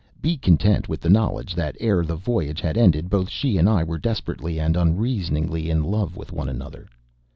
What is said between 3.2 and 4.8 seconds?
she and I were desperately and